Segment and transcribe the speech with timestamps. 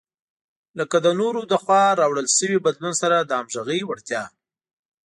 [0.79, 4.23] لکه له نورو لخوا راوړل شوي بدلون سره د همغږۍ وړتیا.